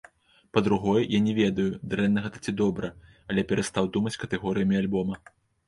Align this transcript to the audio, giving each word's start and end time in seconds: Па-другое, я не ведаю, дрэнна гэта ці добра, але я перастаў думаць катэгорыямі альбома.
Па-другое, 0.57 1.01
я 1.11 1.19
не 1.25 1.33
ведаю, 1.41 1.65
дрэнна 1.91 2.19
гэта 2.25 2.37
ці 2.45 2.51
добра, 2.63 2.91
але 3.29 3.45
я 3.47 3.51
перастаў 3.55 3.93
думаць 3.99 4.17
катэгорыямі 4.25 4.83
альбома. 4.85 5.25